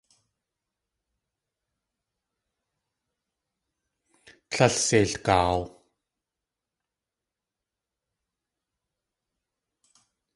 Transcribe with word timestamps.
Tlél 4.51 4.73
seilgaaw. 4.85 5.59